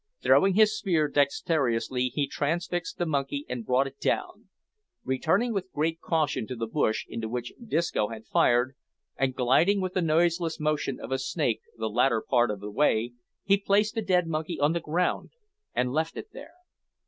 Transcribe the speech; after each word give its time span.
Throwing 0.23 0.55
his 0.55 0.75
spear 0.75 1.07
dexterously 1.07 2.07
he 2.07 2.25
transfixed 2.25 2.97
the 2.97 3.05
monkey 3.05 3.45
and 3.47 3.63
brought 3.63 3.85
it 3.85 3.99
down. 3.99 4.49
Returning 5.03 5.53
with 5.53 5.71
great 5.73 5.99
caution 6.01 6.47
to 6.47 6.55
the 6.55 6.65
bush 6.65 7.05
into 7.07 7.29
which 7.29 7.53
Disco 7.63 8.07
had 8.07 8.25
fired, 8.25 8.73
and 9.15 9.35
gliding 9.35 9.79
with 9.79 9.93
the 9.93 10.01
noiseless 10.01 10.59
motion 10.59 10.99
of 10.99 11.11
a 11.11 11.19
snake 11.19 11.61
the 11.77 11.87
latter 11.87 12.19
part 12.27 12.49
of 12.49 12.61
the 12.61 12.71
way, 12.71 13.13
he 13.43 13.57
placed 13.57 13.93
the 13.93 14.01
dead 14.01 14.25
monkey 14.25 14.59
on 14.59 14.73
the 14.73 14.79
ground 14.79 15.33
and 15.75 15.91
left 15.93 16.17
it 16.17 16.29
there. 16.33 16.55